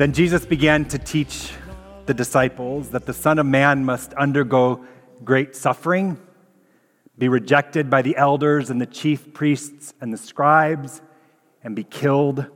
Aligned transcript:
Then 0.00 0.14
Jesus 0.14 0.46
began 0.46 0.86
to 0.86 0.98
teach 0.98 1.52
the 2.06 2.14
disciples 2.14 2.88
that 2.92 3.04
the 3.04 3.12
Son 3.12 3.38
of 3.38 3.44
Man 3.44 3.84
must 3.84 4.14
undergo 4.14 4.82
great 5.24 5.54
suffering, 5.54 6.18
be 7.18 7.28
rejected 7.28 7.90
by 7.90 8.00
the 8.00 8.16
elders 8.16 8.70
and 8.70 8.80
the 8.80 8.86
chief 8.86 9.34
priests 9.34 9.92
and 10.00 10.10
the 10.10 10.16
scribes, 10.16 11.02
and 11.62 11.76
be 11.76 11.84
killed, 11.84 12.46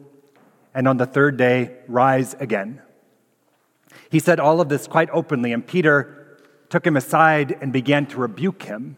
and 0.75 0.88
on 0.88 0.96
the 0.96 1.05
third 1.05 1.37
day 1.37 1.77
rise 1.87 2.33
again. 2.41 2.80
He 4.09 4.20
said 4.20 4.41
all 4.41 4.62
of 4.62 4.70
this 4.70 4.87
quite 4.87 5.11
openly, 5.12 5.52
and 5.52 5.66
Peter 5.66 6.38
took 6.70 6.87
him 6.87 6.97
aside 6.97 7.59
and 7.61 7.74
began 7.74 8.06
to 8.06 8.20
rebuke 8.20 8.62
him. 8.62 8.97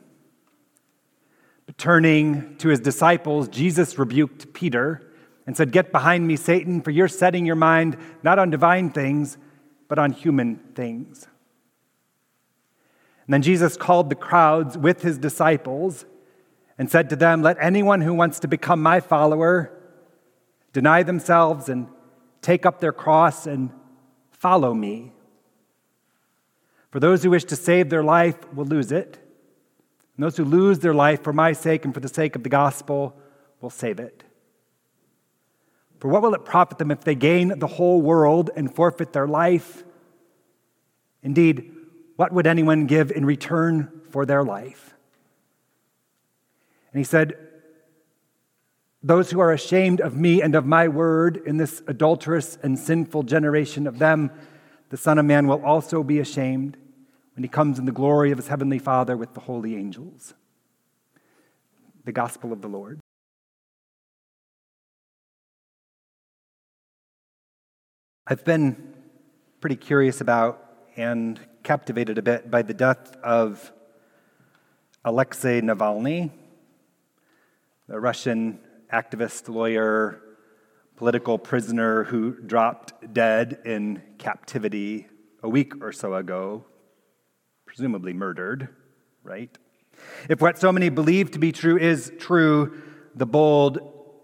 But 1.66 1.78
turning 1.78 2.58
to 2.58 2.68
his 2.68 2.78
disciples, 2.78 3.48
Jesus 3.48 3.98
rebuked 3.98 4.52
Peter 4.52 5.05
and 5.46 5.56
said, 5.56 5.72
Get 5.72 5.92
behind 5.92 6.26
me, 6.26 6.36
Satan, 6.36 6.82
for 6.82 6.90
you're 6.90 7.08
setting 7.08 7.46
your 7.46 7.56
mind 7.56 7.96
not 8.22 8.38
on 8.38 8.50
divine 8.50 8.90
things, 8.90 9.38
but 9.88 9.98
on 9.98 10.10
human 10.12 10.56
things. 10.74 11.26
And 13.26 13.34
then 13.34 13.42
Jesus 13.42 13.76
called 13.76 14.10
the 14.10 14.16
crowds 14.16 14.76
with 14.76 15.02
his 15.02 15.18
disciples 15.18 16.04
and 16.78 16.90
said 16.90 17.08
to 17.10 17.16
them, 17.16 17.42
Let 17.42 17.56
anyone 17.60 18.00
who 18.00 18.14
wants 18.14 18.40
to 18.40 18.48
become 18.48 18.82
my 18.82 19.00
follower 19.00 19.72
deny 20.72 21.02
themselves 21.02 21.68
and 21.68 21.88
take 22.42 22.66
up 22.66 22.80
their 22.80 22.92
cross 22.92 23.46
and 23.46 23.70
follow 24.30 24.74
me. 24.74 25.12
For 26.90 27.00
those 27.00 27.22
who 27.22 27.30
wish 27.30 27.44
to 27.44 27.56
save 27.56 27.90
their 27.90 28.04
life 28.04 28.36
will 28.52 28.66
lose 28.66 28.92
it, 28.92 29.18
and 30.16 30.24
those 30.24 30.36
who 30.36 30.44
lose 30.44 30.78
their 30.78 30.94
life 30.94 31.22
for 31.22 31.32
my 31.32 31.52
sake 31.52 31.84
and 31.84 31.92
for 31.92 32.00
the 32.00 32.08
sake 32.08 32.36
of 32.36 32.42
the 32.42 32.48
gospel 32.48 33.16
will 33.60 33.70
save 33.70 33.98
it. 33.98 34.22
For 36.06 36.12
what 36.12 36.22
will 36.22 36.34
it 36.34 36.44
profit 36.44 36.78
them 36.78 36.92
if 36.92 37.00
they 37.00 37.16
gain 37.16 37.58
the 37.58 37.66
whole 37.66 38.00
world 38.00 38.50
and 38.54 38.72
forfeit 38.72 39.12
their 39.12 39.26
life? 39.26 39.82
Indeed, 41.20 41.74
what 42.14 42.30
would 42.30 42.46
anyone 42.46 42.86
give 42.86 43.10
in 43.10 43.24
return 43.24 44.02
for 44.10 44.24
their 44.24 44.44
life? 44.44 44.94
And 46.92 47.00
he 47.00 47.02
said, 47.02 47.34
Those 49.02 49.32
who 49.32 49.40
are 49.40 49.52
ashamed 49.52 50.00
of 50.00 50.16
me 50.16 50.40
and 50.40 50.54
of 50.54 50.64
my 50.64 50.86
word 50.86 51.42
in 51.44 51.56
this 51.56 51.82
adulterous 51.88 52.56
and 52.62 52.78
sinful 52.78 53.24
generation 53.24 53.88
of 53.88 53.98
them, 53.98 54.30
the 54.90 54.96
Son 54.96 55.18
of 55.18 55.24
Man 55.24 55.48
will 55.48 55.64
also 55.64 56.04
be 56.04 56.20
ashamed 56.20 56.76
when 57.34 57.42
he 57.42 57.48
comes 57.48 57.80
in 57.80 57.84
the 57.84 57.90
glory 57.90 58.30
of 58.30 58.38
his 58.38 58.46
heavenly 58.46 58.78
Father 58.78 59.16
with 59.16 59.34
the 59.34 59.40
holy 59.40 59.74
angels. 59.74 60.34
The 62.04 62.12
Gospel 62.12 62.52
of 62.52 62.62
the 62.62 62.68
Lord. 62.68 63.00
I've 68.28 68.44
been 68.44 68.92
pretty 69.60 69.76
curious 69.76 70.20
about 70.20 70.60
and 70.96 71.38
captivated 71.62 72.18
a 72.18 72.22
bit 72.22 72.50
by 72.50 72.62
the 72.62 72.74
death 72.74 73.14
of 73.22 73.70
Alexei 75.04 75.60
Navalny, 75.60 76.32
the 77.86 78.00
Russian 78.00 78.58
activist, 78.92 79.48
lawyer, 79.48 80.20
political 80.96 81.38
prisoner 81.38 82.02
who 82.02 82.32
dropped 82.32 83.14
dead 83.14 83.60
in 83.64 84.02
captivity 84.18 85.06
a 85.44 85.48
week 85.48 85.80
or 85.80 85.92
so 85.92 86.14
ago 86.14 86.64
presumably 87.64 88.12
murdered, 88.12 88.70
right? 89.22 89.56
If 90.28 90.40
what 90.40 90.58
so 90.58 90.72
many 90.72 90.88
believe 90.88 91.30
to 91.30 91.38
be 91.38 91.52
true 91.52 91.78
is 91.78 92.10
true, 92.18 92.82
the 93.14 93.26
bold, 93.26 93.78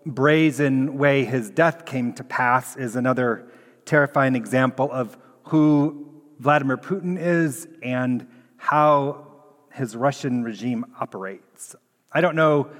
brazen 0.04 0.98
way 0.98 1.24
his 1.24 1.50
death 1.50 1.86
came 1.86 2.12
to 2.14 2.24
pass 2.24 2.74
is 2.74 2.96
another 2.96 3.46
terrifying 3.84 4.36
example 4.36 4.90
of 4.90 5.16
who 5.44 6.22
Vladimir 6.38 6.76
Putin 6.76 7.18
is 7.18 7.66
and 7.82 8.26
how 8.56 9.26
his 9.72 9.96
Russian 9.96 10.42
regime 10.44 10.86
operates. 11.00 11.74
I 12.12 12.20
don't 12.20 12.36
know 12.36 12.70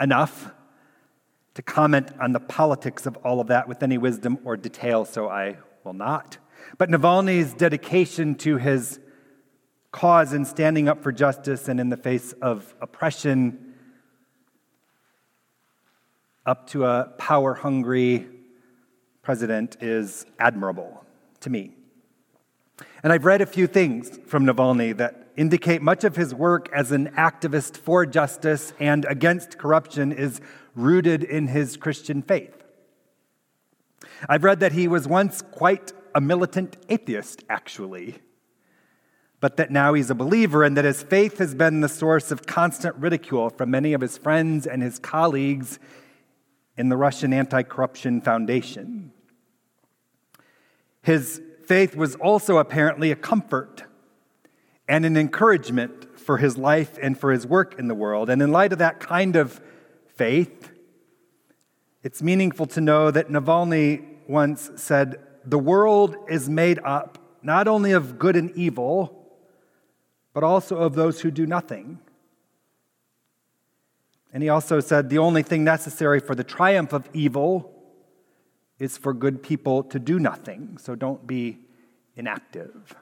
enough 0.00 0.50
to 1.54 1.62
comment 1.62 2.10
on 2.20 2.32
the 2.32 2.40
politics 2.40 3.06
of 3.06 3.16
all 3.18 3.40
of 3.40 3.48
that 3.48 3.68
with 3.68 3.82
any 3.82 3.98
wisdom 3.98 4.38
or 4.44 4.56
detail, 4.56 5.04
so 5.04 5.28
I 5.28 5.58
will 5.84 5.92
not. 5.92 6.38
But 6.78 6.88
Navalny's 6.90 7.54
dedication 7.54 8.34
to 8.36 8.56
his 8.56 9.00
cause 9.90 10.32
in 10.32 10.44
standing 10.44 10.88
up 10.88 11.02
for 11.02 11.12
justice 11.12 11.68
and 11.68 11.78
in 11.78 11.90
the 11.90 11.96
face 11.96 12.32
of 12.40 12.74
oppression, 12.80 13.74
up 16.46 16.68
to 16.70 16.86
a 16.86 17.12
power 17.18 17.54
hungry 17.54 18.26
president, 19.22 19.76
is 19.80 20.26
admirable 20.38 21.04
to 21.40 21.50
me. 21.50 21.74
And 23.02 23.12
I've 23.12 23.24
read 23.24 23.40
a 23.40 23.46
few 23.46 23.66
things 23.66 24.18
from 24.26 24.44
Navalny 24.44 24.96
that 24.96 25.28
indicate 25.36 25.80
much 25.80 26.04
of 26.04 26.16
his 26.16 26.34
work 26.34 26.68
as 26.74 26.92
an 26.92 27.08
activist 27.16 27.76
for 27.76 28.04
justice 28.04 28.72
and 28.78 29.04
against 29.06 29.58
corruption 29.58 30.12
is 30.12 30.40
rooted 30.74 31.24
in 31.24 31.48
his 31.48 31.76
Christian 31.76 32.22
faith. 32.22 32.62
I've 34.28 34.44
read 34.44 34.60
that 34.60 34.72
he 34.72 34.88
was 34.88 35.08
once 35.08 35.42
quite 35.42 35.92
a 36.14 36.20
militant 36.20 36.76
atheist, 36.88 37.44
actually 37.48 38.20
but 39.42 39.56
that 39.56 39.72
now 39.72 39.92
he's 39.92 40.08
a 40.08 40.14
believer 40.14 40.62
and 40.62 40.76
that 40.76 40.84
his 40.84 41.02
faith 41.02 41.38
has 41.38 41.52
been 41.52 41.80
the 41.80 41.88
source 41.88 42.30
of 42.30 42.46
constant 42.46 42.94
ridicule 42.94 43.50
from 43.50 43.72
many 43.72 43.92
of 43.92 44.00
his 44.00 44.16
friends 44.16 44.68
and 44.68 44.80
his 44.80 45.00
colleagues 45.00 45.80
in 46.76 46.88
the 46.88 46.96
Russian 46.96 47.32
Anti 47.32 47.62
Corruption 47.62 48.20
Foundation. 48.20 49.12
His 51.02 51.40
faith 51.66 51.96
was 51.96 52.14
also 52.16 52.58
apparently 52.58 53.10
a 53.10 53.16
comfort 53.16 53.84
and 54.88 55.04
an 55.04 55.16
encouragement 55.16 56.18
for 56.18 56.38
his 56.38 56.56
life 56.56 56.98
and 57.00 57.18
for 57.18 57.32
his 57.32 57.46
work 57.46 57.78
in 57.78 57.88
the 57.88 57.94
world. 57.94 58.30
And 58.30 58.40
in 58.40 58.52
light 58.52 58.72
of 58.72 58.78
that 58.78 59.00
kind 59.00 59.36
of 59.36 59.60
faith, 60.14 60.70
it's 62.02 62.22
meaningful 62.22 62.66
to 62.66 62.80
know 62.80 63.10
that 63.10 63.28
Navalny 63.28 64.04
once 64.28 64.70
said, 64.76 65.20
The 65.44 65.58
world 65.58 66.16
is 66.28 66.48
made 66.48 66.78
up 66.84 67.18
not 67.42 67.66
only 67.68 67.92
of 67.92 68.18
good 68.18 68.36
and 68.36 68.50
evil 68.52 69.22
but 70.32 70.42
also 70.42 70.76
of 70.76 70.94
those 70.94 71.20
who 71.20 71.30
do 71.30 71.46
nothing. 71.46 71.98
And 74.32 74.42
he 74.42 74.48
also 74.48 74.80
said 74.80 75.10
the 75.10 75.18
only 75.18 75.42
thing 75.42 75.62
necessary 75.62 76.20
for 76.20 76.34
the 76.34 76.44
triumph 76.44 76.92
of 76.92 77.08
evil 77.12 77.70
is 78.78 78.96
for 78.96 79.12
good 79.12 79.42
people 79.42 79.82
to 79.84 79.98
do 79.98 80.18
nothing, 80.18 80.78
so 80.80 80.94
don't 80.94 81.26
be 81.26 81.58
inactive. 82.16 82.94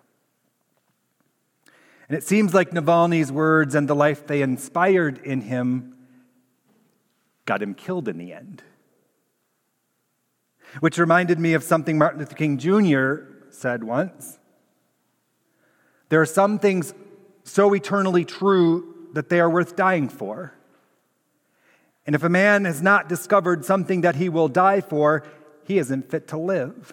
And 2.08 2.18
it 2.18 2.24
seems 2.24 2.52
like 2.52 2.70
Navalny's 2.70 3.30
words 3.30 3.76
and 3.76 3.88
the 3.88 3.94
life 3.94 4.26
they 4.26 4.42
inspired 4.42 5.18
in 5.18 5.42
him 5.42 5.94
got 7.46 7.62
him 7.62 7.74
killed 7.74 8.08
in 8.08 8.18
the 8.18 8.32
end. 8.32 8.62
Which 10.80 10.98
reminded 10.98 11.38
me 11.38 11.54
of 11.54 11.62
something 11.62 11.98
Martin 11.98 12.18
Luther 12.18 12.34
King 12.34 12.58
Jr. 12.58 13.32
said 13.50 13.84
once. 13.84 14.38
There 16.08 16.20
are 16.20 16.26
some 16.26 16.58
things 16.58 16.92
so 17.44 17.72
eternally 17.72 18.24
true 18.24 19.08
that 19.12 19.28
they 19.28 19.40
are 19.40 19.48
worth 19.48 19.76
dying 19.76 20.08
for. 20.08 20.52
And 22.10 22.16
if 22.16 22.24
a 22.24 22.28
man 22.28 22.64
has 22.64 22.82
not 22.82 23.08
discovered 23.08 23.64
something 23.64 24.00
that 24.00 24.16
he 24.16 24.28
will 24.28 24.48
die 24.48 24.80
for, 24.80 25.22
he 25.62 25.78
isn't 25.78 26.10
fit 26.10 26.26
to 26.26 26.36
live. 26.36 26.92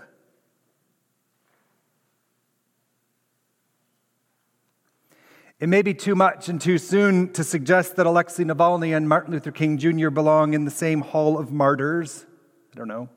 It 5.60 5.70
may 5.70 5.82
be 5.82 5.96
too 5.96 6.14
much 6.14 6.50
and 6.50 6.62
too 6.62 6.78
soon 6.78 7.34
to 7.34 7.44
suggest 7.44 7.96
that 7.96 8.06
Alexei 8.06 8.44
Navalny 8.44 8.96
and 8.96 9.10
Martin 9.10 9.34
Luther 9.34 9.52
King 9.52 9.80
Jr. 9.80 10.12
belong 10.12 10.54
in 10.54 10.66
the 10.66 10.70
same 10.70 11.02
hall 11.02 11.40
of 11.40 11.52
martyrs. 11.52 12.28
I 12.74 12.78
don't 12.78 12.88
know. 12.88 13.10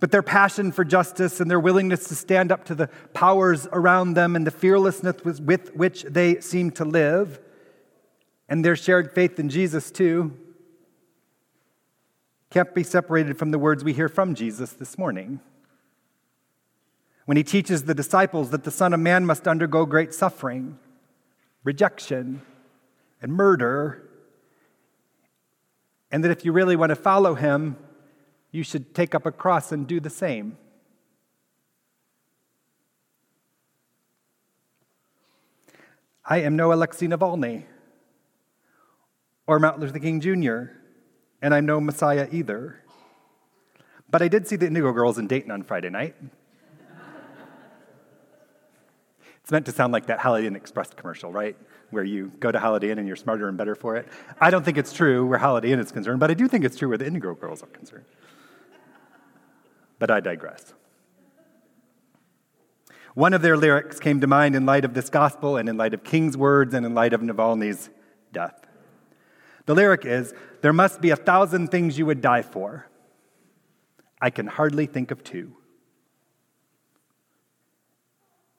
But 0.00 0.12
their 0.12 0.22
passion 0.22 0.72
for 0.72 0.82
justice 0.82 1.40
and 1.40 1.50
their 1.50 1.60
willingness 1.60 2.08
to 2.08 2.14
stand 2.14 2.50
up 2.50 2.64
to 2.64 2.74
the 2.74 2.86
powers 3.12 3.68
around 3.70 4.14
them 4.14 4.34
and 4.34 4.46
the 4.46 4.50
fearlessness 4.50 5.22
with 5.22 5.76
which 5.76 6.04
they 6.04 6.40
seem 6.40 6.70
to 6.70 6.86
live, 6.86 7.38
and 8.48 8.64
their 8.64 8.76
shared 8.76 9.12
faith 9.12 9.38
in 9.38 9.48
Jesus, 9.48 9.90
too, 9.90 10.36
can't 12.50 12.74
be 12.74 12.82
separated 12.82 13.36
from 13.36 13.50
the 13.50 13.58
words 13.58 13.84
we 13.84 13.92
hear 13.92 14.08
from 14.08 14.34
Jesus 14.34 14.72
this 14.72 14.96
morning. 14.96 15.40
When 17.26 17.36
he 17.36 17.44
teaches 17.44 17.84
the 17.84 17.94
disciples 17.94 18.50
that 18.50 18.64
the 18.64 18.70
Son 18.70 18.94
of 18.94 19.00
Man 19.00 19.26
must 19.26 19.46
undergo 19.46 19.84
great 19.84 20.14
suffering, 20.14 20.78
rejection, 21.62 22.40
and 23.20 23.32
murder, 23.32 24.08
and 26.10 26.24
that 26.24 26.30
if 26.30 26.42
you 26.42 26.52
really 26.52 26.74
want 26.74 26.88
to 26.88 26.96
follow 26.96 27.34
him, 27.34 27.76
you 28.50 28.62
should 28.62 28.94
take 28.94 29.14
up 29.14 29.26
a 29.26 29.32
cross 29.32 29.72
and 29.72 29.86
do 29.86 30.00
the 30.00 30.08
same. 30.08 30.56
I 36.24 36.38
am 36.38 36.56
no 36.56 36.72
Alexei 36.72 37.06
Navalny 37.06 37.64
or 39.48 39.58
Martin 39.58 39.80
Luther 39.80 39.98
King 39.98 40.20
Jr., 40.20 40.74
and 41.40 41.54
I'm 41.54 41.64
no 41.64 41.80
Messiah 41.80 42.28
either. 42.30 42.84
But 44.10 44.20
I 44.20 44.28
did 44.28 44.46
see 44.46 44.56
the 44.56 44.66
Indigo 44.66 44.92
Girls 44.92 45.18
in 45.18 45.26
Dayton 45.26 45.50
on 45.50 45.62
Friday 45.62 45.88
night. 45.88 46.14
it's 49.40 49.50
meant 49.50 49.64
to 49.64 49.72
sound 49.72 49.92
like 49.92 50.06
that 50.06 50.18
Holiday 50.18 50.46
Inn 50.46 50.54
Express 50.54 50.90
commercial, 50.90 51.32
right? 51.32 51.56
Where 51.90 52.04
you 52.04 52.30
go 52.38 52.52
to 52.52 52.60
Holiday 52.60 52.90
Inn 52.90 52.98
and 52.98 53.06
you're 53.06 53.16
smarter 53.16 53.48
and 53.48 53.56
better 53.56 53.74
for 53.74 53.96
it. 53.96 54.06
I 54.38 54.50
don't 54.50 54.64
think 54.64 54.76
it's 54.76 54.92
true 54.92 55.26
where 55.26 55.38
Holiday 55.38 55.72
Inn 55.72 55.80
is 55.80 55.92
concerned, 55.92 56.20
but 56.20 56.30
I 56.30 56.34
do 56.34 56.46
think 56.46 56.64
it's 56.66 56.76
true 56.76 56.88
where 56.88 56.98
the 56.98 57.06
Indigo 57.06 57.34
Girls 57.34 57.62
are 57.62 57.68
concerned. 57.68 58.04
But 59.98 60.10
I 60.10 60.20
digress. 60.20 60.74
One 63.14 63.32
of 63.32 63.40
their 63.40 63.56
lyrics 63.56 63.98
came 63.98 64.20
to 64.20 64.26
mind 64.26 64.54
in 64.54 64.66
light 64.66 64.84
of 64.84 64.92
this 64.92 65.08
gospel 65.08 65.56
and 65.56 65.70
in 65.70 65.78
light 65.78 65.94
of 65.94 66.04
King's 66.04 66.36
words 66.36 66.74
and 66.74 66.84
in 66.84 66.94
light 66.94 67.14
of 67.14 67.22
Navalny's 67.22 67.88
death. 68.30 68.67
The 69.68 69.74
lyric 69.74 70.06
is 70.06 70.32
There 70.62 70.72
must 70.72 71.02
be 71.02 71.10
a 71.10 71.16
thousand 71.16 71.68
things 71.68 71.98
you 71.98 72.06
would 72.06 72.22
die 72.22 72.40
for. 72.40 72.88
I 74.18 74.30
can 74.30 74.46
hardly 74.46 74.86
think 74.86 75.10
of 75.10 75.22
two. 75.22 75.56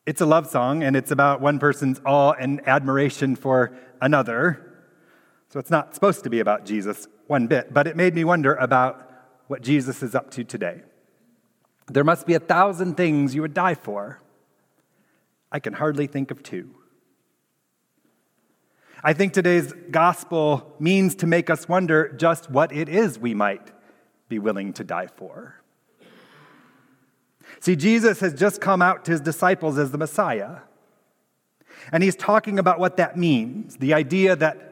It's 0.06 0.22
a 0.22 0.26
love 0.28 0.48
song, 0.48 0.84
and 0.84 0.96
it's 0.96 1.10
about 1.10 1.42
one 1.42 1.58
person's 1.58 2.00
awe 2.06 2.34
and 2.34 2.62
admiration 2.68 3.36
for 3.36 3.76
another. 4.00 4.84
So 5.50 5.60
it's 5.60 5.72
not 5.72 5.96
supposed 5.96 6.24
to 6.26 6.30
be 6.30 6.42
about 6.42 6.64
Jesus 6.64 7.08
one 7.26 7.48
bit, 7.48 7.74
but 7.74 7.88
it 7.88 7.98
made 7.98 8.14
me 8.14 8.24
wonder 8.24 8.54
about 8.54 9.12
what 9.48 9.64
Jesus 9.64 10.04
is 10.04 10.14
up 10.14 10.30
to 10.32 10.44
today. 10.44 10.84
There 11.88 12.04
must 12.04 12.28
be 12.28 12.36
a 12.36 12.40
thousand 12.40 12.98
things 12.98 13.34
you 13.34 13.42
would 13.42 13.56
die 13.56 13.74
for. 13.74 14.22
I 15.52 15.60
can 15.60 15.74
hardly 15.74 16.06
think 16.06 16.30
of 16.30 16.44
two. 16.44 16.79
I 19.04 19.14
think 19.14 19.32
today's 19.32 19.74
gospel 19.92 20.76
means 20.78 21.16
to 21.16 21.28
make 21.28 21.50
us 21.50 21.70
wonder 21.70 22.10
just 22.10 22.52
what 22.52 22.74
it 22.74 22.90
is 22.90 23.18
we 23.18 23.34
might 23.34 23.72
be 24.28 24.40
willing 24.40 24.74
to 24.74 24.84
die 24.84 25.08
for. 25.08 25.56
See, 27.62 27.76
Jesus 27.76 28.20
has 28.20 28.34
just 28.34 28.60
come 28.60 28.82
out 28.82 29.06
to 29.06 29.12
his 29.12 29.22
disciples 29.22 29.78
as 29.78 29.92
the 29.92 29.98
Messiah. 29.98 30.58
And 31.94 32.04
he's 32.04 32.16
talking 32.16 32.60
about 32.60 32.80
what 32.80 32.98
that 32.98 33.18
means 33.18 33.78
the 33.78 33.94
idea 33.94 34.36
that 34.36 34.66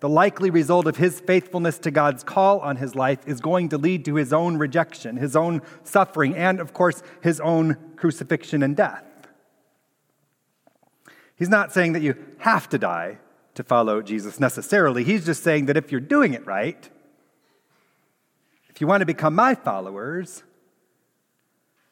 the 0.00 0.08
likely 0.08 0.50
result 0.50 0.86
of 0.86 0.96
his 0.96 1.20
faithfulness 1.20 1.78
to 1.78 1.90
God's 1.90 2.22
call 2.22 2.60
on 2.60 2.76
his 2.76 2.94
life 2.94 3.20
is 3.26 3.40
going 3.40 3.70
to 3.70 3.78
lead 3.78 4.04
to 4.06 4.14
his 4.14 4.32
own 4.32 4.56
rejection, 4.56 5.16
his 5.16 5.34
own 5.34 5.62
suffering, 5.84 6.34
and 6.34 6.60
of 6.60 6.72
course, 6.72 7.02
his 7.22 7.40
own 7.40 7.76
crucifixion 7.96 8.62
and 8.62 8.76
death. 8.76 9.04
He's 11.34 11.48
not 11.48 11.72
saying 11.72 11.92
that 11.92 12.02
you 12.02 12.14
have 12.38 12.68
to 12.70 12.78
die 12.78 13.18
to 13.56 13.64
follow 13.64 14.00
Jesus 14.02 14.38
necessarily. 14.38 15.02
He's 15.02 15.26
just 15.26 15.42
saying 15.42 15.66
that 15.66 15.76
if 15.76 15.90
you're 15.90 16.00
doing 16.00 16.34
it 16.34 16.46
right, 16.46 16.88
if 18.68 18.80
you 18.80 18.86
want 18.86 19.00
to 19.00 19.06
become 19.06 19.34
my 19.34 19.54
followers, 19.54 20.42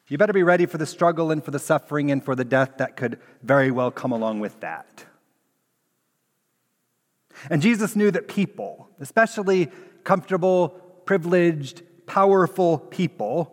you 0.07 0.17
better 0.17 0.33
be 0.33 0.43
ready 0.43 0.67
for 0.67 0.77
the 0.77 0.85
struggle 0.85 1.31
and 1.31 1.43
for 1.43 1.51
the 1.51 1.59
suffering 1.59 2.11
and 2.11 2.23
for 2.23 2.35
the 2.35 2.45
death 2.45 2.77
that 2.77 2.95
could 2.95 3.19
very 3.41 3.71
well 3.71 3.89
come 3.89 4.11
along 4.11 4.39
with 4.39 4.59
that. 4.59 5.05
And 7.49 7.61
Jesus 7.61 7.95
knew 7.95 8.11
that 8.11 8.27
people, 8.27 8.89
especially 8.99 9.71
comfortable, 10.03 10.69
privileged, 11.05 11.81
powerful 12.05 12.77
people, 12.77 13.51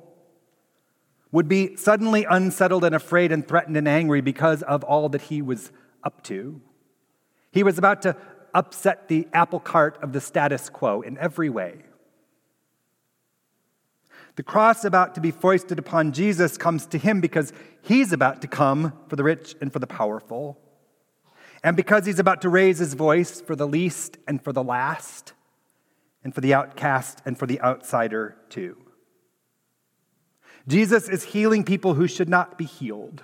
would 1.33 1.49
be 1.49 1.75
suddenly 1.77 2.27
unsettled 2.29 2.85
and 2.85 2.95
afraid 2.95 3.33
and 3.33 3.49
threatened 3.49 3.77
and 3.79 3.89
angry 3.89 4.21
because 4.21 4.63
of 4.63 4.85
all 4.85 5.09
that 5.09 5.23
he 5.23 5.41
was 5.41 5.73
up 6.05 6.23
to. 6.25 6.61
He 7.53 7.63
was 7.63 7.79
about 7.79 8.03
to 8.03 8.17
upset 8.55 9.09
the 9.09 9.29
apple 9.33 9.61
cart 9.61 9.99
of 10.03 10.13
the 10.13 10.21
status 10.21 10.69
quo 10.69 11.03
in 11.03 11.17
every 11.19 11.49
way. 11.49 11.83
The 14.37 14.43
cross 14.43 14.85
about 14.85 15.15
to 15.15 15.21
be 15.21 15.31
foisted 15.31 15.79
upon 15.79 16.13
Jesus 16.13 16.57
comes 16.57 16.87
to 16.87 16.99
him 16.99 17.21
because 17.21 17.53
he's 17.83 18.13
about 18.13 18.41
to 18.41 18.49
come 18.49 18.95
for 19.09 19.17
the 19.17 19.25
rich 19.25 19.55
and 19.61 19.71
for 19.71 19.79
the 19.79 19.87
powerful, 19.87 20.59
and 21.63 21.77
because 21.77 22.07
he's 22.07 22.19
about 22.19 22.41
to 22.43 22.49
raise 22.49 22.79
his 22.79 22.95
voice 22.95 23.41
for 23.41 23.55
the 23.55 23.69
least 23.69 24.17
and 24.27 24.43
for 24.43 24.53
the 24.53 24.65
last, 24.65 25.35
and 26.25 26.35
for 26.35 26.41
the 26.41 26.55
outcast 26.55 27.21
and 27.27 27.39
for 27.39 27.47
the 27.47 27.61
outsider 27.61 28.37
too. 28.49 28.77
Jesus 30.67 31.09
is 31.09 31.25
healing 31.25 31.65
people 31.65 31.95
who 31.95 32.07
should 32.07 32.29
not 32.29 32.57
be 32.57 32.65
healed. 32.65 33.23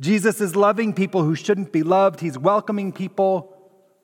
Jesus 0.00 0.40
is 0.40 0.56
loving 0.56 0.92
people 0.92 1.22
who 1.22 1.34
shouldn't 1.34 1.72
be 1.72 1.82
loved. 1.82 2.20
He's 2.20 2.38
welcoming 2.38 2.92
people 2.92 3.56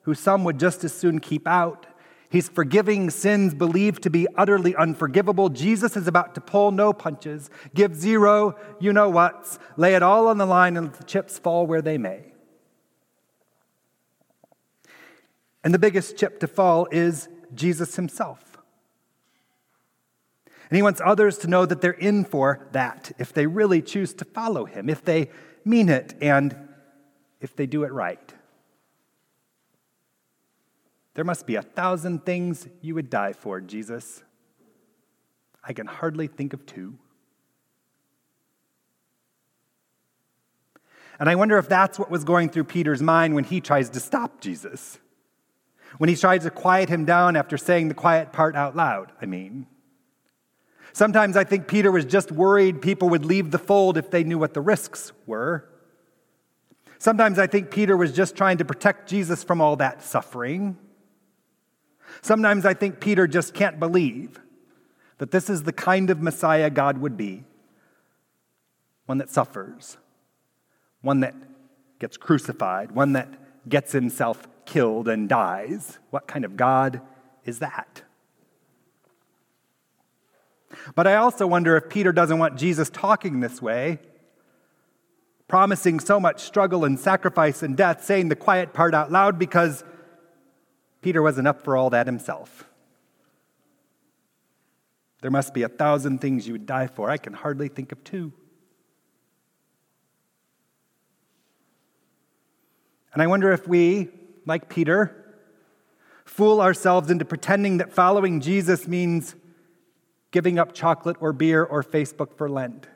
who 0.03 0.13
some 0.13 0.43
would 0.43 0.59
just 0.59 0.83
as 0.83 0.93
soon 0.93 1.19
keep 1.19 1.47
out. 1.47 1.85
He's 2.29 2.47
forgiving 2.47 3.09
sins 3.09 3.55
believed 3.55 4.03
to 4.03 4.09
be 4.09 4.27
utterly 4.35 4.75
unforgivable. 4.75 5.49
Jesus 5.49 5.97
is 5.97 6.07
about 6.07 6.35
to 6.35 6.41
pull 6.41 6.71
no 6.71 6.93
punches, 6.93 7.49
give 7.73 7.95
zero, 7.95 8.55
you 8.79 8.93
know 8.93 9.09
what's, 9.09 9.57
lay 9.77 9.95
it 9.95 10.03
all 10.03 10.27
on 10.27 10.37
the 10.37 10.45
line 10.45 10.77
and 10.77 10.87
let 10.87 10.97
the 10.97 11.03
chips 11.03 11.39
fall 11.39 11.65
where 11.65 11.81
they 11.81 11.97
may. 11.97 12.31
And 15.63 15.73
the 15.73 15.79
biggest 15.79 16.17
chip 16.17 16.39
to 16.41 16.47
fall 16.47 16.87
is 16.91 17.27
Jesus 17.53 17.95
himself. 17.95 18.57
And 20.69 20.75
he 20.75 20.83
wants 20.83 21.01
others 21.03 21.39
to 21.39 21.47
know 21.47 21.65
that 21.65 21.81
they're 21.81 21.91
in 21.91 22.25
for 22.25 22.67
that 22.73 23.11
if 23.17 23.33
they 23.33 23.47
really 23.47 23.81
choose 23.81 24.13
to 24.13 24.25
follow 24.25 24.65
him, 24.65 24.87
if 24.87 25.03
they 25.03 25.29
mean 25.65 25.89
it, 25.89 26.15
and 26.21 26.55
if 27.41 27.55
they 27.55 27.65
do 27.65 27.83
it 27.83 27.91
right. 27.91 28.33
There 31.13 31.25
must 31.25 31.45
be 31.45 31.55
a 31.55 31.61
thousand 31.61 32.25
things 32.25 32.67
you 32.81 32.95
would 32.95 33.09
die 33.09 33.33
for, 33.33 33.59
Jesus. 33.59 34.23
I 35.63 35.73
can 35.73 35.87
hardly 35.87 36.27
think 36.27 36.53
of 36.53 36.65
two. 36.65 36.97
And 41.19 41.27
I 41.27 41.35
wonder 41.35 41.57
if 41.57 41.67
that's 41.67 41.99
what 41.99 42.09
was 42.09 42.23
going 42.23 42.49
through 42.49 42.63
Peter's 42.63 43.01
mind 43.01 43.35
when 43.35 43.43
he 43.43 43.59
tries 43.59 43.89
to 43.89 43.99
stop 43.99 44.39
Jesus. 44.39 44.97
When 45.97 46.07
he 46.07 46.15
tries 46.15 46.43
to 46.43 46.51
quiet 46.51 46.87
him 46.87 47.03
down 47.03 47.35
after 47.35 47.57
saying 47.57 47.89
the 47.89 47.93
quiet 47.93 48.31
part 48.31 48.55
out 48.55 48.75
loud, 48.75 49.11
I 49.21 49.25
mean. 49.25 49.67
Sometimes 50.99 51.37
I 51.37 51.45
think 51.45 51.69
Peter 51.69 51.93
was 51.93 52.03
just 52.03 52.29
worried 52.29 52.81
people 52.81 53.07
would 53.07 53.23
leave 53.23 53.51
the 53.51 53.57
fold 53.57 53.95
if 53.95 54.11
they 54.11 54.25
knew 54.25 54.37
what 54.37 54.53
the 54.53 54.59
risks 54.59 55.13
were. 55.25 55.63
Sometimes 56.97 57.39
I 57.39 57.47
think 57.47 57.71
Peter 57.71 57.95
was 57.95 58.11
just 58.11 58.35
trying 58.35 58.57
to 58.57 58.65
protect 58.65 59.07
Jesus 59.07 59.41
from 59.41 59.61
all 59.61 59.77
that 59.77 60.03
suffering. 60.03 60.77
Sometimes 62.21 62.65
I 62.65 62.73
think 62.73 62.99
Peter 62.99 63.27
just 63.27 63.53
can't 63.53 63.79
believe 63.79 64.41
that 65.19 65.31
this 65.31 65.49
is 65.49 65.63
the 65.63 65.71
kind 65.71 66.09
of 66.09 66.21
Messiah 66.21 66.69
God 66.69 66.97
would 66.97 67.15
be 67.15 67.45
one 69.05 69.19
that 69.19 69.29
suffers, 69.29 69.95
one 70.99 71.21
that 71.21 71.33
gets 71.99 72.17
crucified, 72.17 72.91
one 72.91 73.13
that 73.13 73.29
gets 73.69 73.93
himself 73.93 74.49
killed 74.65 75.07
and 75.07 75.29
dies. 75.29 75.97
What 76.09 76.27
kind 76.27 76.43
of 76.43 76.57
God 76.57 76.99
is 77.45 77.59
that? 77.59 78.03
But 80.95 81.07
I 81.07 81.15
also 81.15 81.47
wonder 81.47 81.75
if 81.75 81.89
Peter 81.89 82.11
doesn't 82.11 82.37
want 82.37 82.57
Jesus 82.57 82.89
talking 82.89 83.39
this 83.39 83.61
way, 83.61 83.99
promising 85.47 85.99
so 85.99 86.19
much 86.19 86.41
struggle 86.41 86.85
and 86.85 86.99
sacrifice 86.99 87.63
and 87.63 87.75
death, 87.75 88.03
saying 88.03 88.29
the 88.29 88.35
quiet 88.35 88.73
part 88.73 88.93
out 88.93 89.11
loud 89.11 89.39
because 89.39 89.83
Peter 91.01 91.21
wasn't 91.21 91.47
up 91.47 91.63
for 91.63 91.75
all 91.75 91.89
that 91.89 92.05
himself. 92.05 92.65
There 95.21 95.31
must 95.31 95.53
be 95.53 95.63
a 95.63 95.69
thousand 95.69 96.19
things 96.19 96.47
you 96.47 96.53
would 96.53 96.65
die 96.65 96.87
for. 96.87 97.09
I 97.09 97.17
can 97.17 97.33
hardly 97.33 97.67
think 97.67 97.91
of 97.91 98.03
two. 98.03 98.31
And 103.13 103.21
I 103.21 103.27
wonder 103.27 103.51
if 103.51 103.67
we, 103.67 104.09
like 104.45 104.69
Peter, 104.69 105.15
fool 106.25 106.61
ourselves 106.61 107.09
into 107.09 107.25
pretending 107.25 107.77
that 107.77 107.91
following 107.91 108.39
Jesus 108.39 108.87
means 108.87 109.35
giving 110.31 110.59
up 110.59 110.73
chocolate 110.73 111.17
or 111.19 111.33
beer 111.33 111.63
or 111.63 111.83
Facebook 111.83 112.37
for 112.37 112.49
Lent, 112.49 112.87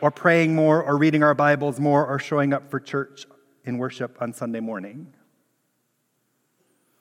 or 0.00 0.10
praying 0.10 0.54
more 0.54 0.82
or 0.82 0.96
reading 0.98 1.22
our 1.22 1.34
Bibles 1.34 1.80
more 1.80 2.06
or 2.06 2.18
showing 2.18 2.52
up 2.52 2.70
for 2.70 2.78
church 2.78 3.26
in 3.64 3.78
worship 3.78 4.18
on 4.20 4.32
Sunday 4.32 4.60
morning. 4.60 5.14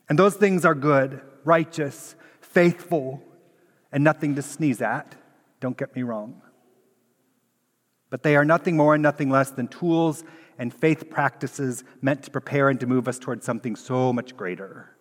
And 0.08 0.18
those 0.18 0.36
things 0.36 0.64
are 0.64 0.76
good, 0.76 1.22
righteous, 1.44 2.16
faithful, 2.40 3.22
and 3.92 4.04
nothing 4.04 4.36
to 4.36 4.42
sneeze 4.42 4.82
at. 4.82 5.16
Don't 5.60 5.78
get 5.78 5.96
me 5.96 6.04
wrong. 6.04 6.42
But 8.10 8.24
they 8.24 8.36
are 8.36 8.46
nothing 8.46 8.78
more 8.78 8.94
and 8.94 9.04
nothing 9.04 9.30
less 9.30 9.50
than 9.52 9.68
tools 9.68 10.24
and 10.58 10.74
faith 10.74 11.10
practices 11.10 11.84
meant 12.02 12.24
to 12.24 12.32
prepare 12.32 12.70
and 12.70 12.80
to 12.80 12.88
move 12.88 13.08
us 13.08 13.20
towards 13.20 13.46
something 13.46 13.76
so 13.76 14.14
much 14.14 14.38
greater. 14.38 14.93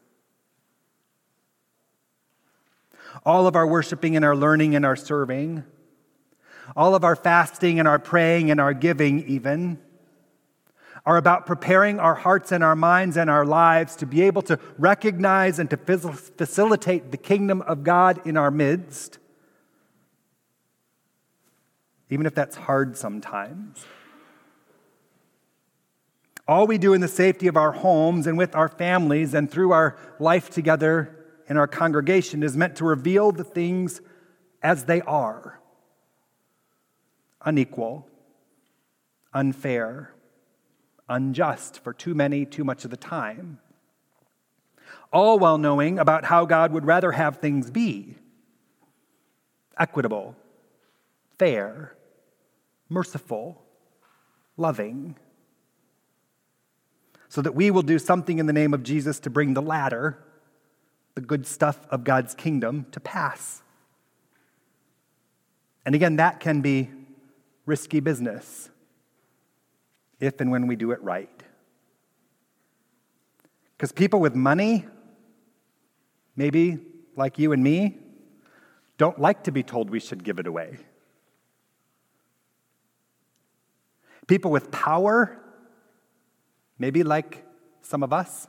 All 3.25 3.47
of 3.47 3.57
our 3.57 3.67
worshiping 3.67 4.17
and 4.17 4.25
our 4.25 4.37
learning 4.37 4.75
and 4.75 4.85
our 4.85 4.97
serving, 4.97 5.65
all 6.77 6.95
of 6.95 7.05
our 7.05 7.17
fasting 7.17 7.79
and 7.79 7.87
our 7.87 7.99
praying 7.99 8.51
and 8.51 8.61
our 8.61 8.75
giving, 8.75 9.27
even, 9.29 9.79
are 11.05 11.17
about 11.17 11.47
preparing 11.47 11.99
our 11.99 12.15
hearts 12.15 12.53
and 12.53 12.63
our 12.63 12.77
minds 12.77 13.17
and 13.17 13.29
our 13.29 13.45
lives 13.45 13.97
to 13.97 14.07
be 14.07 14.23
able 14.23 14.43
to 14.43 14.59
recognize 14.79 15.59
and 15.59 15.69
to 15.71 15.77
facilitate 15.77 17.11
the 17.11 17.17
kingdom 17.17 17.61
of 17.63 17.83
God 17.83 18.25
in 18.25 18.37
our 18.37 18.51
midst, 18.51 19.19
even 22.09 22.25
if 22.25 22.35
that's 22.35 22.57
hard 22.57 22.97
sometimes. 22.97 23.85
All 26.47 26.67
we 26.67 26.79
do 26.79 26.93
in 26.93 27.01
the 27.01 27.09
safety 27.09 27.47
of 27.47 27.57
our 27.57 27.73
homes 27.73 28.27
and 28.27 28.37
with 28.37 28.55
our 28.55 28.69
families 28.69 29.35
and 29.35 29.51
through 29.51 29.73
our 29.73 29.97
life 30.19 30.51
together 30.51 31.22
in 31.49 31.57
our 31.57 31.67
congregation 31.67 32.43
is 32.43 32.57
meant 32.57 32.77
to 32.77 32.85
reveal 32.85 33.33
the 33.33 33.45
things 33.45 34.01
as 34.63 34.85
they 34.85 35.01
are 35.03 35.61
unequal, 37.45 38.09
unfair, 39.33 40.15
unjust 41.09 41.83
for 41.83 41.93
too 41.93 42.15
many, 42.15 42.47
too 42.47 42.65
much 42.65 42.85
of 42.85 42.91
the 42.91 42.97
time. 42.97 43.59
All 45.13 45.39
while 45.39 45.59
knowing 45.59 45.99
about 45.99 46.25
how 46.25 46.45
God 46.45 46.73
would 46.73 46.87
rather 46.87 47.13
have 47.13 47.39
things 47.39 47.71
be 47.71 48.17
equitable, 49.79 50.37
fair, 51.39 51.97
merciful, 52.89 53.63
loving. 54.57 55.17
So 57.29 57.41
that 57.43 57.55
we 57.55 57.71
will 57.71 57.83
do 57.83 57.99
something 57.99 58.39
in 58.39 58.47
the 58.47 58.53
name 58.53 58.75
of 58.75 58.83
Jesus 58.83 59.19
to 59.21 59.31
bring 59.31 59.55
the 59.55 59.63
latter, 59.63 60.23
the 61.15 61.21
good 61.21 61.47
stuff 61.47 61.87
of 61.91 62.05
God's 62.05 62.35
kingdom, 62.35 62.87
to 62.93 63.01
pass. 63.01 63.63
And 65.85 65.95
again, 65.95 66.17
that 66.17 66.41
can 66.41 66.61
be 66.61 66.91
risky 67.67 68.01
business 68.01 68.71
if 70.21 70.41
and 70.41 70.51
when 70.51 70.67
we 70.67 70.77
do 70.77 70.93
it 70.93 71.03
right. 71.03 71.43
Because 73.77 73.93
people 73.93 74.21
with 74.21 74.35
money, 74.35 74.87
maybe 76.37 76.79
like 77.17 77.39
you 77.39 77.53
and 77.53 77.63
me, 77.63 77.99
don't 78.97 79.19
like 79.19 79.43
to 79.45 79.51
be 79.51 79.63
told 79.63 79.91
we 79.91 79.99
should 79.99 80.23
give 80.23 80.39
it 80.39 80.47
away. 80.47 80.77
People 84.29 84.53
with 84.53 84.71
power, 84.71 85.41
maybe 86.79 87.03
like 87.03 87.45
some 87.83 88.05
of 88.05 88.13
us, 88.13 88.47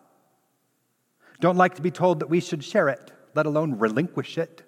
don't 1.40 1.58
like 1.58 1.76
to 1.76 1.82
be 1.82 1.92
told 1.92 2.20
that 2.20 2.30
we 2.30 2.40
should 2.40 2.64
share 2.64 2.90
it, 2.90 3.12
let 3.36 3.46
alone 3.46 3.78
relinquish 3.78 4.38
it. 4.38 4.64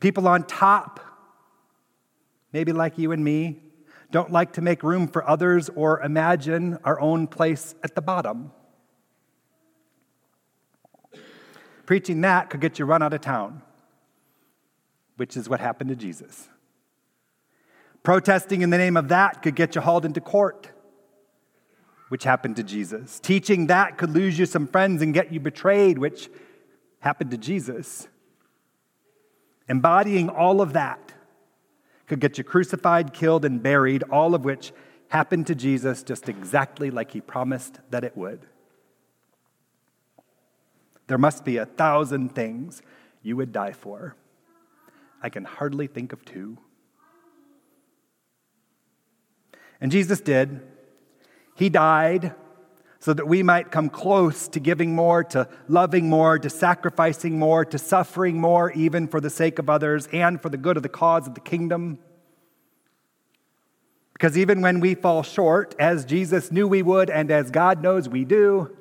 People 0.00 0.26
on 0.26 0.44
top, 0.44 1.00
maybe 2.52 2.72
like 2.72 2.98
you 2.98 3.12
and 3.12 3.22
me, 3.22 3.62
don't 4.10 4.30
like 4.30 4.54
to 4.54 4.60
make 4.60 4.82
room 4.82 5.08
for 5.08 5.26
others 5.28 5.70
or 5.74 6.00
imagine 6.02 6.78
our 6.84 7.00
own 7.00 7.26
place 7.26 7.74
at 7.82 7.94
the 7.94 8.02
bottom. 8.02 8.52
Preaching 11.86 12.20
that 12.22 12.50
could 12.50 12.60
get 12.60 12.78
you 12.78 12.84
run 12.84 13.02
out 13.02 13.14
of 13.14 13.20
town, 13.20 13.62
which 15.16 15.36
is 15.36 15.48
what 15.48 15.60
happened 15.60 15.90
to 15.90 15.96
Jesus. 15.96 16.48
Protesting 18.02 18.62
in 18.62 18.70
the 18.70 18.78
name 18.78 18.96
of 18.96 19.08
that 19.08 19.42
could 19.42 19.54
get 19.54 19.76
you 19.76 19.80
hauled 19.80 20.04
into 20.04 20.20
court, 20.20 20.71
which 22.12 22.24
happened 22.24 22.56
to 22.56 22.62
Jesus. 22.62 23.18
Teaching 23.20 23.68
that 23.68 23.96
could 23.96 24.10
lose 24.10 24.38
you 24.38 24.44
some 24.44 24.66
friends 24.66 25.00
and 25.00 25.14
get 25.14 25.32
you 25.32 25.40
betrayed, 25.40 25.96
which 25.96 26.28
happened 27.00 27.30
to 27.30 27.38
Jesus. 27.38 28.06
Embodying 29.66 30.28
all 30.28 30.60
of 30.60 30.74
that 30.74 31.14
could 32.06 32.20
get 32.20 32.36
you 32.36 32.44
crucified, 32.44 33.14
killed, 33.14 33.46
and 33.46 33.62
buried, 33.62 34.02
all 34.10 34.34
of 34.34 34.44
which 34.44 34.74
happened 35.08 35.46
to 35.46 35.54
Jesus 35.54 36.02
just 36.02 36.28
exactly 36.28 36.90
like 36.90 37.12
he 37.12 37.22
promised 37.22 37.80
that 37.88 38.04
it 38.04 38.14
would. 38.14 38.44
There 41.06 41.16
must 41.16 41.46
be 41.46 41.56
a 41.56 41.64
thousand 41.64 42.34
things 42.34 42.82
you 43.22 43.38
would 43.38 43.52
die 43.52 43.72
for. 43.72 44.16
I 45.22 45.30
can 45.30 45.44
hardly 45.44 45.86
think 45.86 46.12
of 46.12 46.26
two. 46.26 46.58
And 49.80 49.90
Jesus 49.90 50.20
did. 50.20 50.60
He 51.62 51.68
died 51.68 52.34
so 52.98 53.14
that 53.14 53.28
we 53.28 53.44
might 53.44 53.70
come 53.70 53.88
close 53.88 54.48
to 54.48 54.58
giving 54.58 54.96
more, 54.96 55.22
to 55.22 55.48
loving 55.68 56.10
more, 56.10 56.36
to 56.36 56.50
sacrificing 56.50 57.38
more, 57.38 57.64
to 57.64 57.78
suffering 57.78 58.40
more, 58.40 58.72
even 58.72 59.06
for 59.06 59.20
the 59.20 59.30
sake 59.30 59.60
of 59.60 59.70
others 59.70 60.08
and 60.12 60.42
for 60.42 60.48
the 60.48 60.56
good 60.56 60.76
of 60.76 60.82
the 60.82 60.88
cause 60.88 61.28
of 61.28 61.34
the 61.34 61.40
kingdom. 61.40 62.00
Because 64.12 64.36
even 64.36 64.60
when 64.60 64.80
we 64.80 64.96
fall 64.96 65.22
short, 65.22 65.76
as 65.78 66.04
Jesus 66.04 66.50
knew 66.50 66.66
we 66.66 66.82
would, 66.82 67.08
and 67.08 67.30
as 67.30 67.52
God 67.52 67.80
knows 67.80 68.08
we 68.08 68.24
do, 68.24 68.76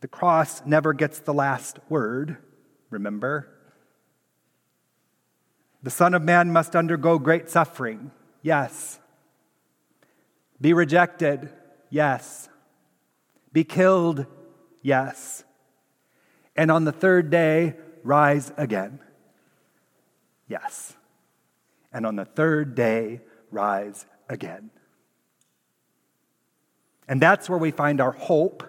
the 0.00 0.08
cross 0.08 0.66
never 0.66 0.92
gets 0.92 1.20
the 1.20 1.32
last 1.32 1.78
word, 1.88 2.38
remember? 2.90 3.46
The 5.80 5.90
Son 5.90 6.12
of 6.12 6.22
Man 6.22 6.52
must 6.52 6.74
undergo 6.74 7.20
great 7.20 7.48
suffering, 7.48 8.10
yes. 8.42 8.98
Be 10.60 10.72
rejected, 10.72 11.52
yes. 11.90 12.48
Be 13.52 13.64
killed? 13.64 14.26
Yes. 14.82 15.44
And 16.54 16.70
on 16.70 16.84
the 16.84 16.92
third 16.92 17.30
day, 17.30 17.74
rise 18.02 18.52
again? 18.56 19.00
Yes. 20.48 20.94
And 21.92 22.06
on 22.06 22.16
the 22.16 22.24
third 22.24 22.74
day, 22.74 23.20
rise 23.50 24.06
again. 24.28 24.70
And 27.08 27.20
that's 27.20 27.48
where 27.48 27.58
we 27.58 27.70
find 27.70 28.00
our 28.00 28.12
hope 28.12 28.64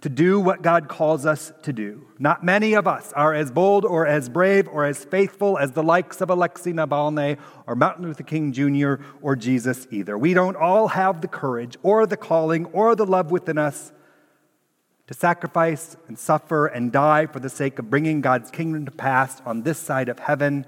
to 0.00 0.08
do 0.08 0.40
what 0.40 0.62
God 0.62 0.88
calls 0.88 1.26
us 1.26 1.52
to 1.62 1.72
do. 1.72 2.06
Not 2.18 2.42
many 2.42 2.72
of 2.72 2.86
us 2.86 3.12
are 3.12 3.34
as 3.34 3.50
bold 3.50 3.84
or 3.84 4.06
as 4.06 4.28
brave 4.28 4.66
or 4.68 4.84
as 4.84 5.04
faithful 5.04 5.58
as 5.58 5.72
the 5.72 5.82
likes 5.82 6.20
of 6.20 6.30
Alexei 6.30 6.72
Navalny 6.72 7.38
or 7.66 7.74
Martin 7.74 8.04
Luther 8.04 8.22
King 8.22 8.52
Jr. 8.52 8.94
or 9.20 9.36
Jesus 9.36 9.86
either. 9.90 10.16
We 10.16 10.32
don't 10.32 10.56
all 10.56 10.88
have 10.88 11.20
the 11.20 11.28
courage 11.28 11.76
or 11.82 12.06
the 12.06 12.16
calling 12.16 12.64
or 12.66 12.96
the 12.96 13.04
love 13.04 13.30
within 13.30 13.58
us 13.58 13.92
to 15.06 15.14
sacrifice 15.14 15.96
and 16.08 16.18
suffer 16.18 16.66
and 16.66 16.92
die 16.92 17.26
for 17.26 17.40
the 17.40 17.50
sake 17.50 17.78
of 17.78 17.90
bringing 17.90 18.20
God's 18.20 18.50
kingdom 18.50 18.86
to 18.86 18.92
pass 18.92 19.42
on 19.44 19.62
this 19.62 19.78
side 19.78 20.08
of 20.08 20.20
heaven, 20.20 20.64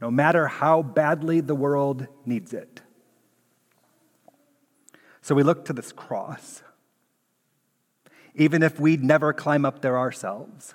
no 0.00 0.10
matter 0.10 0.46
how 0.46 0.82
badly 0.82 1.40
the 1.40 1.54
world 1.54 2.06
needs 2.24 2.54
it. 2.54 2.80
So 5.20 5.34
we 5.34 5.42
look 5.42 5.64
to 5.66 5.72
this 5.72 5.92
cross, 5.92 6.62
even 8.34 8.62
if 8.62 8.80
we'd 8.80 9.02
never 9.02 9.32
climb 9.32 9.64
up 9.64 9.82
there 9.82 9.98
ourselves. 9.98 10.74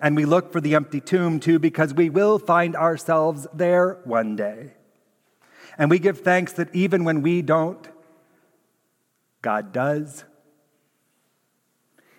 And 0.00 0.16
we 0.16 0.24
look 0.24 0.50
for 0.52 0.60
the 0.60 0.74
empty 0.74 1.00
tomb 1.00 1.38
too, 1.38 1.58
because 1.58 1.94
we 1.94 2.10
will 2.10 2.38
find 2.38 2.74
ourselves 2.74 3.46
there 3.54 4.00
one 4.04 4.34
day. 4.36 4.72
And 5.78 5.90
we 5.90 5.98
give 5.98 6.20
thanks 6.20 6.52
that 6.54 6.74
even 6.74 7.04
when 7.04 7.22
we 7.22 7.42
don't, 7.42 7.88
God 9.40 9.72
does. 9.72 10.24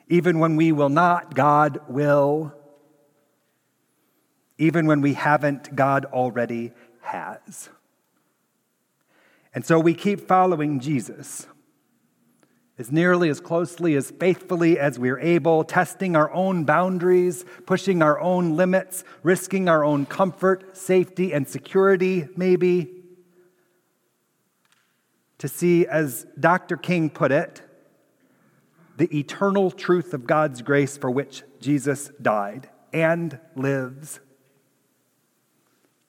Even 0.08 0.40
when 0.40 0.56
we 0.56 0.72
will 0.72 0.90
not, 0.90 1.36
God 1.36 1.82
will. 1.88 2.54
Even 4.58 4.86
when 4.86 5.02
we 5.02 5.14
haven't, 5.14 5.76
God 5.76 6.06
already 6.06 6.72
has. 7.02 7.70
And 9.54 9.66
so 9.66 9.80
we 9.80 9.94
keep 9.94 10.28
following 10.28 10.80
Jesus 10.80 11.48
as 12.80 12.92
nearly 12.92 13.30
as 13.30 13.40
closely, 13.40 13.96
as 13.96 14.10
faithfully 14.10 14.80
as 14.80 14.98
we're 14.98 15.20
able, 15.20 15.64
testing 15.64 16.16
our 16.16 16.32
own 16.34 16.64
boundaries, 16.64 17.46
pushing 17.66 18.02
our 18.02 18.20
own 18.20 18.56
limits, 18.56 19.04
risking 19.22 19.70
our 19.70 19.84
own 19.84 20.06
comfort, 20.06 20.76
safety, 20.76 21.34
and 21.34 21.48
security, 21.48 22.28
maybe. 22.36 22.90
To 25.38 25.48
see, 25.48 25.86
as 25.86 26.26
Dr. 26.40 26.78
King 26.78 27.10
put 27.12 27.32
it, 27.32 27.62
the 28.98 29.18
eternal 29.18 29.70
truth 29.70 30.14
of 30.14 30.26
God's 30.26 30.62
grace 30.62 30.98
for 30.98 31.12
which 31.12 31.44
Jesus 31.60 32.12
died 32.22 32.70
and 32.92 33.40
lives, 33.56 34.20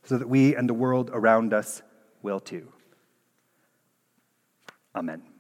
so 0.05 0.17
that 0.19 0.29
we 0.29 0.55
and 0.55 0.69
the 0.69 0.75
world 0.75 1.11
around 1.13 1.53
us 1.53 1.83
will 2.23 2.41
too. 2.41 2.73
Amen. 4.95 5.25